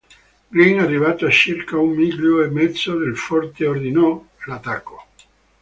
Green, 0.51 0.79
arrivato 0.79 1.27
a 1.27 1.29
circa 1.29 1.77
un 1.77 1.91
miglio 1.91 2.41
e 2.41 2.47
mezzo 2.47 2.97
dal 2.97 3.15
forte, 3.15 3.67
ordinò 3.67 4.19
l'attacco. 4.45 5.05